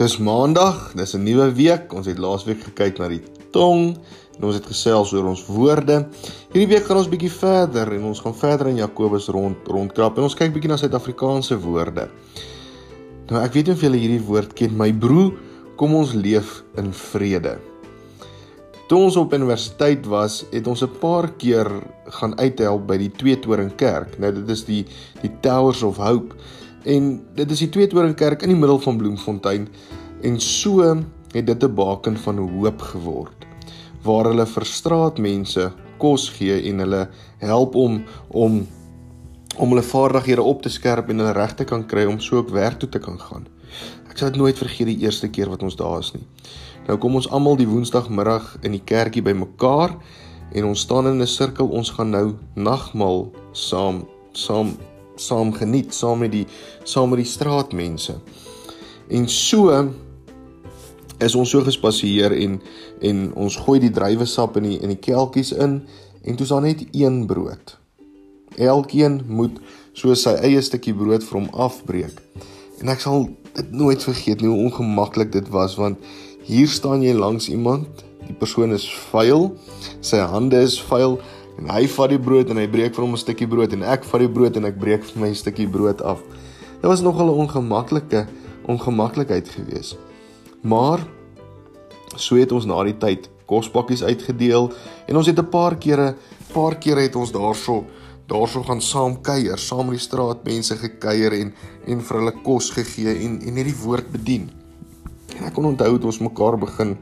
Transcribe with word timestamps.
Dis 0.00 0.16
Maandag, 0.16 0.94
dis 0.96 1.12
'n 1.12 1.22
nuwe 1.22 1.52
week. 1.52 1.92
Ons 1.92 2.06
het 2.06 2.18
laasweek 2.18 2.62
gekyk 2.64 2.98
na 2.98 3.08
die 3.08 3.20
tong 3.52 3.98
en 4.38 4.44
ons 4.48 4.54
het 4.54 4.64
gesels 4.64 5.12
oor 5.12 5.26
ons 5.28 5.42
woorde. 5.46 6.08
Hierdie 6.52 6.68
week 6.72 6.86
gaan 6.86 6.96
ons 6.96 7.08
bietjie 7.08 7.30
verder 7.30 7.92
en 7.92 8.04
ons 8.08 8.20
gaan 8.20 8.34
verder 8.34 8.66
in 8.68 8.76
Jakobus 8.80 9.28
rond 9.28 9.56
rondkrap 9.68 10.16
en 10.16 10.22
ons 10.22 10.34
kyk 10.34 10.54
bietjie 10.54 10.70
na 10.70 10.78
Suid-Afrikaanse 10.80 11.60
woorde. 11.60 12.08
Nou 13.28 13.44
ek 13.44 13.52
weet 13.52 13.66
nie 13.66 13.74
of 13.74 13.80
julle 13.80 14.00
hierdie 14.00 14.24
woord 14.24 14.54
ken, 14.54 14.72
my 14.72 14.90
broer, 14.92 15.34
kom 15.76 15.94
ons 15.94 16.14
leef 16.14 16.64
in 16.78 16.92
vrede. 16.92 17.58
Toe 18.88 18.98
ons 19.04 19.16
op 19.16 19.34
universiteit 19.34 20.06
was, 20.06 20.46
het 20.50 20.66
ons 20.66 20.82
'n 20.82 20.96
paar 21.00 21.28
keer 21.36 21.68
gaan 22.08 22.38
uithelp 22.40 22.86
by 22.86 22.96
die 22.96 23.12
Twee 23.12 23.36
Toring 23.36 23.76
Kerk. 23.76 24.18
Nou 24.18 24.32
dit 24.32 24.48
is 24.48 24.64
die 24.64 24.86
die 25.20 25.32
Towers 25.42 25.82
of 25.82 25.96
Hope 25.96 26.34
en 26.84 27.20
dit 27.34 27.50
is 27.50 27.58
die 27.58 27.68
Twee 27.68 27.86
Toring 27.86 28.14
Kerk 28.16 28.42
in 28.42 28.54
die 28.54 28.58
middel 28.58 28.78
van 28.80 28.96
Bloemfontein 28.96 29.68
en 30.22 30.40
so 30.40 30.82
het 31.32 31.46
dit 31.46 31.64
'n 31.64 31.74
baken 31.74 32.16
van 32.16 32.38
hoop 32.38 32.80
geword 32.80 33.46
waar 34.02 34.24
hulle 34.24 34.46
vir 34.46 34.64
straatmense 34.64 35.72
kos 35.98 36.28
gee 36.28 36.62
en 36.70 36.78
hulle 36.78 37.08
help 37.38 37.74
om 37.74 38.04
om 38.28 38.66
om 39.56 39.68
hulle 39.68 39.82
vaardighede 39.82 40.42
op 40.42 40.62
te 40.62 40.68
skerp 40.68 41.08
en 41.08 41.18
hulle 41.18 41.32
regte 41.32 41.64
kan 41.64 41.86
kry 41.86 42.04
om 42.04 42.20
so 42.20 42.38
op 42.38 42.50
werk 42.50 42.78
toe 42.78 42.88
te 42.88 42.98
kan 42.98 43.18
gaan. 43.20 43.46
Ek 44.08 44.18
sal 44.18 44.30
dit 44.30 44.40
nooit 44.40 44.58
vergeet 44.58 44.86
die 44.86 45.00
eerste 45.04 45.28
keer 45.28 45.50
wat 45.50 45.62
ons 45.62 45.76
daar 45.76 45.98
is 45.98 46.12
nie. 46.14 46.24
Nou 46.86 46.96
kom 46.98 47.14
ons 47.14 47.28
almal 47.28 47.56
die 47.56 47.68
woensdagmiddag 47.68 48.56
in 48.62 48.72
die 48.72 48.84
kerkie 48.84 49.22
bymekaar 49.22 49.96
en 50.54 50.64
ons 50.64 50.80
staan 50.80 51.06
in 51.06 51.20
'n 51.20 51.26
sirkel. 51.26 51.68
Ons 51.68 51.90
gaan 51.90 52.10
nou 52.10 52.34
nagmaal 52.54 53.30
saam 53.52 54.06
saam 54.32 54.76
saam 55.20 55.52
geniet 55.56 55.94
saam 55.94 56.22
met 56.24 56.32
die 56.32 56.46
saam 56.84 57.12
met 57.12 57.22
die 57.22 57.28
straatmense. 57.28 58.16
En 59.10 59.28
so 59.28 59.74
is 61.20 61.34
ons 61.36 61.50
so 61.52 61.64
gespasieer 61.66 62.32
en 62.36 62.60
en 63.04 63.26
ons 63.34 63.58
gooi 63.64 63.78
die 63.82 63.92
druiwesap 63.92 64.56
in 64.60 64.70
die 64.70 64.78
in 64.80 64.94
die 64.94 65.00
kelkies 65.00 65.52
in 65.52 65.82
en 66.24 66.36
toe's 66.36 66.52
daar 66.52 66.64
net 66.64 66.84
een 66.92 67.24
brood. 67.26 67.76
Elkeen 68.56 69.20
moet 69.28 69.60
so 69.96 70.14
sy 70.14 70.34
eie 70.44 70.60
stukkie 70.64 70.94
brood 70.96 71.24
vir 71.24 71.40
hom 71.40 71.48
afbreek. 71.66 72.16
En 72.80 72.92
ek 72.92 73.02
sal 73.04 73.28
dit 73.56 73.72
nooit 73.76 74.02
vergeet 74.02 74.40
nie 74.40 74.50
hoe 74.50 74.68
ongemaklik 74.68 75.32
dit 75.32 75.48
was 75.52 75.76
want 75.80 76.00
hier 76.46 76.68
staan 76.68 77.04
jy 77.04 77.12
langs 77.14 77.48
iemand, 77.52 78.04
die 78.26 78.36
persoon 78.36 78.72
is 78.74 78.86
vuil, 79.10 79.50
sy 80.00 80.22
hande 80.32 80.62
is 80.64 80.78
vuil 80.88 81.18
en 81.60 81.70
hy 81.70 81.86
vat 81.86 82.10
die 82.10 82.18
brood 82.18 82.50
en 82.50 82.56
hy 82.56 82.66
breek 82.72 82.94
vir 82.96 83.04
hom 83.04 83.14
'n 83.14 83.20
stukkie 83.20 83.48
brood 83.48 83.72
en 83.72 83.82
ek 83.82 84.04
vat 84.04 84.20
die 84.20 84.32
brood 84.32 84.56
en 84.56 84.64
ek 84.64 84.78
breek 84.80 85.04
vir 85.04 85.20
my 85.20 85.28
'n 85.28 85.34
stukkie 85.34 85.68
brood 85.68 86.00
af. 86.02 86.20
Dit 86.80 86.88
was 86.88 87.02
nogal 87.02 87.28
'n 87.28 87.46
ongemaklike 87.46 88.26
ongemaklikheid 88.66 89.48
geweest. 89.48 89.98
Maar 90.62 91.00
so 92.16 92.36
het 92.36 92.52
ons 92.52 92.66
na 92.66 92.82
die 92.84 92.98
tyd 92.98 93.28
kospakkies 93.46 94.02
uitgedeel 94.02 94.72
en 95.06 95.16
ons 95.16 95.26
het 95.26 95.38
'n 95.38 95.50
paar 95.50 95.76
kere 95.76 96.14
paar 96.52 96.74
kere 96.78 97.00
het 97.00 97.16
ons 97.16 97.32
daarso 97.32 97.84
daarso 98.26 98.62
gaan 98.62 98.80
saam 98.80 99.20
kuier, 99.22 99.58
saam 99.58 99.86
met 99.86 99.98
die 99.98 100.06
straatmense 100.08 100.76
gekuier 100.76 101.32
en 101.32 101.52
en 101.86 102.00
vir 102.00 102.18
hulle 102.18 102.34
kos 102.42 102.70
gegee 102.70 103.14
en 103.24 103.40
en 103.40 103.54
hierdie 103.54 103.82
woord 103.84 104.10
bedien. 104.12 104.50
En 105.38 105.44
ek 105.44 105.54
kon 105.54 105.64
onthou 105.64 105.92
het 105.92 106.04
ons 106.04 106.20
mekaar 106.20 106.58
begin 106.58 106.96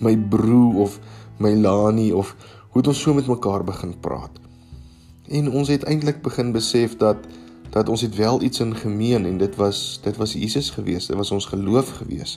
my 0.00 0.16
broer 0.16 0.74
of 0.84 1.00
my 1.38 1.54
Lani 1.54 2.12
of 2.12 2.34
hoe 2.76 2.84
het 2.84 2.92
ons 2.92 3.02
so 3.06 3.14
met 3.16 3.24
mekaar 3.24 3.62
begin 3.64 3.94
praat. 4.04 4.34
En 5.32 5.46
ons 5.48 5.68
het 5.72 5.84
eintlik 5.88 6.18
begin 6.20 6.50
besef 6.52 6.98
dat 7.00 7.22
dat 7.72 7.88
ons 7.88 8.02
het 8.04 8.16
wel 8.16 8.42
iets 8.44 8.60
in 8.60 8.74
gemeen 8.76 9.24
en 9.24 9.38
dit 9.40 9.56
was 9.56 9.78
dit 10.04 10.16
was 10.16 10.34
Jesus 10.36 10.68
gewees, 10.70 11.06
dit 11.06 11.16
was 11.16 11.30
ons 11.32 11.46
geloof 11.48 11.94
gewees. 12.02 12.36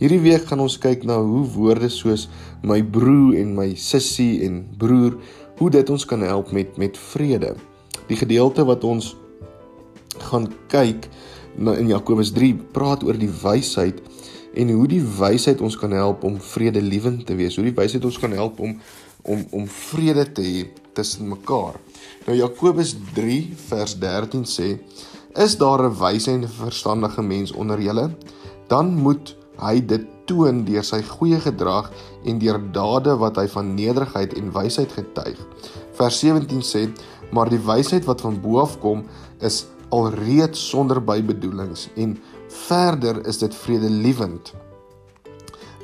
Hierdie 0.00 0.22
week 0.24 0.48
gaan 0.48 0.64
ons 0.64 0.78
kyk 0.80 1.04
na 1.04 1.18
hoe 1.20 1.44
woorde 1.52 1.90
soos 1.92 2.30
my 2.62 2.80
broer 2.80 3.36
en 3.42 3.52
my 3.58 3.74
sussie 3.76 4.40
en 4.48 4.62
broer, 4.80 5.20
hoe 5.60 5.70
dit 5.70 5.90
ons 5.90 6.08
kan 6.08 6.24
help 6.24 6.52
met 6.56 6.80
met 6.80 6.96
vrede. 7.12 7.52
Die 8.08 8.16
gedeelte 8.16 8.64
wat 8.64 8.88
ons 8.88 9.12
gaan 10.32 10.48
kyk 10.72 11.10
na 11.60 11.76
in 11.76 11.92
Jakobus 11.92 12.32
3 12.32 12.54
praat 12.72 13.04
oor 13.04 13.20
die 13.20 13.32
wysheid 13.44 14.00
en 14.56 14.72
hoe 14.72 14.88
die 14.88 15.04
wysheid 15.20 15.60
ons 15.60 15.76
kan 15.76 15.92
help 15.92 16.24
om 16.24 16.40
vredelewend 16.40 17.26
te 17.26 17.36
wees. 17.36 17.56
Hoe 17.56 17.68
die 17.68 17.76
wysheid 17.76 18.04
ons 18.04 18.18
kan 18.20 18.32
help 18.32 18.60
om 18.60 18.78
om 19.22 19.44
om 19.50 19.66
vrede 19.68 20.26
te 20.32 20.42
hê 20.42 20.62
tussen 20.94 21.28
mekaar. 21.28 21.78
Nou 22.26 22.36
Jakobus 22.36 22.94
3 23.14 23.38
vers 23.68 23.94
13 23.98 24.44
sê: 24.46 24.78
Is 25.34 25.56
daar 25.56 25.82
'n 25.82 25.96
wyse 25.98 26.30
en 26.30 26.48
verstandige 26.48 27.22
mens 27.22 27.52
onder 27.52 27.80
julle? 27.80 28.10
Dan 28.68 28.94
moet 28.94 29.36
hy 29.58 29.80
dit 29.86 30.06
toon 30.26 30.64
deur 30.64 30.84
sy 30.84 31.02
goeie 31.02 31.40
gedrag 31.40 31.90
en 32.24 32.38
deur 32.38 32.58
dade 32.72 33.16
wat 33.16 33.36
hy 33.36 33.46
van 33.48 33.74
nederigheid 33.74 34.34
en 34.34 34.52
wysheid 34.52 34.92
getuig. 34.92 35.38
Vers 35.92 36.18
17 36.18 36.62
sê: 36.62 36.88
Maar 37.32 37.48
die 37.48 37.60
wysheid 37.66 38.04
wat 38.04 38.20
van 38.20 38.40
bo 38.40 38.58
af 38.60 38.78
kom 38.78 39.04
is 39.40 39.66
alreeds 39.88 40.68
sonder 40.68 41.04
bybedoelings 41.04 41.88
en 41.96 42.18
verder 42.48 43.26
is 43.26 43.38
dit 43.38 43.54
vredelewend 43.54 44.52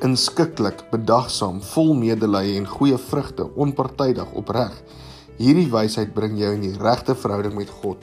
inskikkelik, 0.04 0.84
bedagsaam, 0.92 1.60
vol 1.74 1.94
medelee 1.98 2.56
en 2.58 2.66
goeie 2.68 2.98
vrugte, 3.08 3.48
onpartydig, 3.58 4.30
opreg. 4.38 4.74
Hierdie 5.38 5.68
wysheid 5.70 6.14
bring 6.14 6.38
jou 6.38 6.50
in 6.54 6.64
die 6.66 6.74
regte 6.78 7.14
verhouding 7.18 7.54
met 7.58 7.70
God 7.82 8.02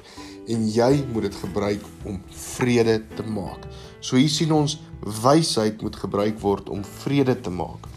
en 0.51 0.67
jy 0.69 0.91
moet 1.09 1.25
dit 1.28 1.38
gebruik 1.41 1.85
om 2.06 2.19
vrede 2.29 3.00
te 3.17 3.25
maak. 3.28 3.66
So 4.00 4.19
hier 4.19 4.29
sien 4.29 4.53
ons 4.53 4.78
wysheid 5.23 5.81
moet 5.81 5.97
gebruik 5.97 6.38
word 6.44 6.69
om 6.69 6.83
vrede 7.01 7.35
te 7.41 7.53
maak. 7.53 7.89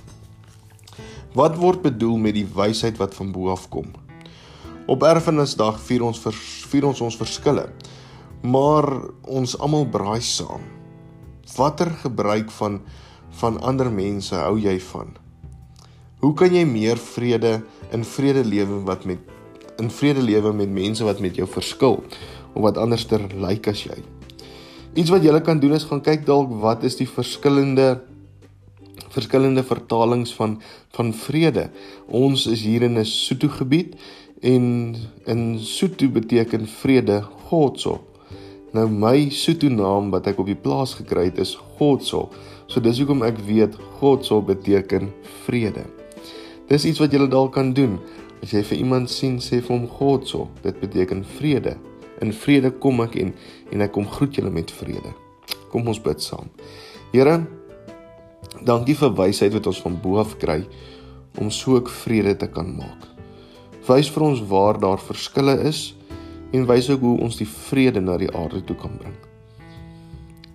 Wat 1.36 1.59
word 1.60 1.84
bedoel 1.84 2.16
met 2.22 2.38
die 2.38 2.47
wysheid 2.48 2.97
wat 2.98 3.15
van 3.19 3.32
bo 3.34 3.53
af 3.53 3.69
kom? 3.70 3.92
Op 4.88 5.04
Erfenisdag 5.04 5.76
vier 5.84 6.06
ons 6.06 6.22
vier 6.72 6.86
ons 6.88 7.03
ons 7.04 7.19
verskille. 7.20 7.66
Maar 8.41 8.86
ons 9.28 9.56
almal 9.60 9.84
braai 9.92 10.22
saam. 10.25 10.65
Watter 11.56 11.91
gebruik 12.04 12.50
van 12.56 12.80
van 13.31 13.61
ander 13.61 13.91
mense 13.91 14.34
hou 14.34 14.59
jy 14.59 14.81
van? 14.81 15.16
Hoe 16.21 16.34
kan 16.34 16.55
jy 16.55 16.65
meer 16.65 16.97
vrede 16.97 17.62
in 17.93 18.05
vrede 18.05 18.44
lewe 18.44 18.83
wat 18.84 19.05
met 19.05 19.19
in 19.78 19.91
vrede 19.91 20.22
lewe 20.22 20.53
met 20.53 20.71
mense 20.71 21.05
wat 21.06 21.21
met 21.22 21.37
jou 21.39 21.47
verskil 21.47 22.00
of 22.55 22.62
wat 22.62 22.78
anderster 22.78 23.22
lyk 23.28 23.43
like 23.44 23.71
as 23.71 23.84
jy. 23.87 23.99
Iets 24.99 25.12
wat 25.15 25.22
jy 25.22 25.34
kan 25.47 25.61
doen 25.62 25.77
is 25.77 25.87
gaan 25.87 26.03
kyk 26.03 26.25
dalk 26.27 26.50
wat 26.62 26.84
is 26.89 26.99
die 26.99 27.09
verskillende 27.09 28.00
verskillende 29.15 29.62
vertalings 29.65 30.34
van 30.37 30.59
van 30.97 31.12
vrede. 31.15 31.69
Ons 32.06 32.47
is 32.50 32.65
hier 32.66 32.83
in 32.83 32.99
'n 32.99 33.05
Sotho 33.05 33.49
gebied 33.49 33.95
en 34.43 34.97
in 35.27 35.59
Sotho 35.59 36.09
beteken 36.09 36.66
vrede 36.66 37.22
Godso. 37.49 38.05
Nou 38.72 38.89
my 38.89 39.31
Sotho 39.31 39.69
naam 39.69 40.10
wat 40.10 40.27
ek 40.27 40.39
op 40.39 40.47
die 40.47 40.59
plaas 40.59 40.95
gekry 40.95 41.25
het 41.31 41.39
is 41.39 41.59
Godso. 41.78 42.28
So 42.68 42.82
dis 42.84 42.98
hoekom 43.00 43.24
ek 43.24 43.38
weet 43.46 43.76
Godso 43.98 44.42
beteken 44.44 45.08
vrede. 45.46 45.86
Dis 46.68 46.84
iets 46.84 47.00
wat 47.00 47.14
jy 47.14 47.24
dalk 47.24 47.54
kan 47.56 47.72
doen. 47.72 47.96
As 48.44 48.52
jy 48.52 48.60
vir 48.62 48.82
iemand 48.84 49.10
sien, 49.10 49.38
sê 49.40 49.62
vir 49.62 49.72
hom 49.72 49.86
God 49.88 50.28
so. 50.28 50.50
Dit 50.62 50.76
beteken 50.82 51.24
vrede. 51.38 51.78
In 52.20 52.34
vrede 52.34 52.70
kom 52.82 53.00
ek 53.00 53.16
en 53.16 53.32
en 53.72 53.84
ek 53.84 53.94
kom 53.96 54.06
groet 54.08 54.36
julle 54.36 54.52
met 54.52 54.70
vrede. 54.70 55.14
Kom 55.72 55.88
ons 55.88 56.00
bid 56.02 56.20
saam. 56.20 56.50
Here, 57.12 57.40
dankie 58.68 58.96
vir 58.98 59.14
wysheid 59.16 59.54
wat 59.56 59.68
ons 59.70 59.80
van 59.84 59.96
bo 60.02 60.20
af 60.20 60.36
kry 60.40 60.60
om 61.40 61.48
so 61.54 61.78
ek 61.80 61.88
vrede 62.04 62.36
te 62.36 62.50
kan 62.52 62.68
maak. 62.76 63.08
Wys 63.88 64.10
vir 64.12 64.26
ons 64.26 64.44
waar 64.50 64.76
daar 64.80 65.00
verskille 65.00 65.56
is 65.68 65.94
en 66.52 66.68
wys 66.68 66.90
ook 66.92 67.00
hoe 67.04 67.16
ons 67.24 67.40
die 67.40 67.48
vrede 67.48 68.04
na 68.04 68.18
die 68.21 68.30
aarde 68.36 68.60
toe 68.64 68.76
kan 68.76 68.97
bring. 69.00 69.16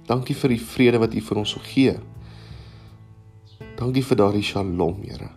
Dankie 0.08 0.36
vir 0.36 0.56
die 0.56 0.60
vrede 0.60 1.00
wat 1.00 1.16
U 1.16 1.22
vir 1.22 1.40
ons 1.40 1.56
gee. 1.70 1.96
Dankie 3.80 4.04
vir 4.04 4.20
daardie 4.20 4.44
shalom, 4.44 5.00
Here. 5.04 5.32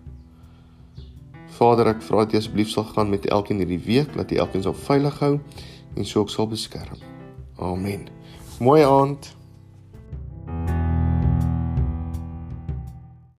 Vader, 1.56 1.92
ek 1.94 2.02
vra 2.04 2.24
dat 2.24 2.34
jy 2.34 2.42
asseblief 2.42 2.68
sal 2.68 2.84
gaan 2.90 3.08
met 3.08 3.28
elkeen 3.32 3.62
hierdie 3.62 3.80
week, 3.86 4.12
dat 4.16 4.30
jy 4.30 4.42
elkeen 4.42 4.64
sal 4.66 4.76
veilig 4.76 5.16
hou 5.22 5.36
en 5.96 6.04
so 6.04 6.20
ook 6.20 6.32
sal 6.32 6.48
beskerm. 6.50 7.00
Amen. 7.56 8.08
Mooi 8.60 8.82
aand. 8.84 9.30